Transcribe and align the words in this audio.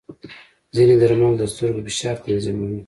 ځینې 0.75 0.95
درمل 1.01 1.33
د 1.37 1.43
سترګو 1.53 1.81
فشار 1.87 2.15
تنظیموي. 2.25 2.79